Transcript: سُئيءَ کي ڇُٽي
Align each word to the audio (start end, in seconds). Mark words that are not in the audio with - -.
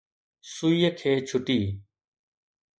سُئيءَ 0.53 0.83
کي 0.99 1.11
ڇُٽي 1.27 1.59